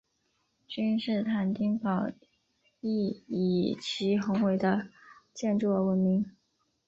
[0.67, 2.09] 君士坦丁堡
[2.79, 4.87] 亦以其宏伟的
[5.31, 6.25] 建筑而闻名。